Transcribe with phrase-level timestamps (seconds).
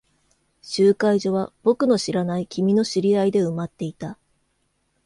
[0.63, 4.17] 集会所は僕の知らない君の知り合いで埋まっていた。